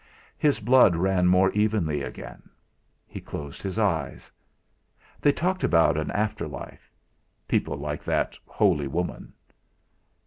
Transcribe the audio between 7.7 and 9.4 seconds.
like that holy woman.